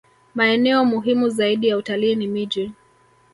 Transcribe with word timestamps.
Maeneo 0.35 0.85
muhimu 0.85 1.29
zaidi 1.29 1.67
ya 1.67 1.77
utalii 1.77 2.15
ni 2.15 2.27
miji 2.27 2.71